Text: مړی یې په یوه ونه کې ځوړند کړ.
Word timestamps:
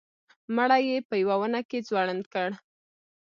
مړی 0.55 0.83
یې 0.89 0.97
په 1.09 1.15
یوه 1.21 1.35
ونه 1.41 1.61
کې 1.69 1.85
ځوړند 1.87 2.23
کړ. 2.33 2.49